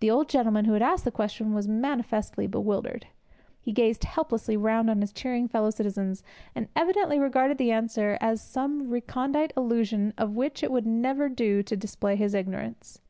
The 0.00 0.10
old 0.10 0.28
gentleman 0.28 0.64
who 0.64 0.72
had 0.72 0.82
asked 0.82 1.04
the 1.04 1.12
question 1.12 1.54
was 1.54 1.68
manifestly 1.68 2.48
bewildered; 2.48 3.06
he 3.60 3.70
gazed 3.70 4.02
helplessly 4.02 4.56
round 4.56 4.90
on 4.90 5.00
his 5.00 5.12
cheering 5.12 5.46
fellow 5.46 5.70
citizens, 5.70 6.24
and 6.56 6.66
evidently 6.74 7.20
regarded 7.20 7.56
the 7.56 7.70
answer 7.70 8.18
as 8.20 8.42
some 8.42 8.90
recondite 8.90 9.52
allusion 9.56 10.12
of 10.18 10.34
which 10.34 10.64
it 10.64 10.72
would 10.72 10.86
never 10.88 11.28
do 11.28 11.62
to 11.62 11.76
display 11.76 12.16
his 12.16 12.34
ignorance. 12.34 13.00